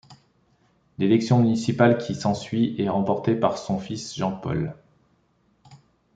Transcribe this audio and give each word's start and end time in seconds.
L'élection 0.97 1.37
municipale 1.43 1.99
qui 1.99 2.15
s'ensuit 2.15 2.73
est 2.79 2.89
remportée 2.89 3.35
par 3.35 3.59
son 3.59 3.77
fils 3.77 4.15
Jean-Paul. 4.15 4.73